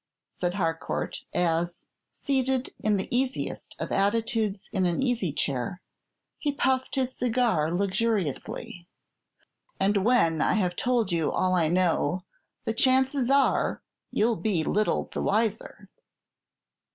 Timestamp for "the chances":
12.65-13.29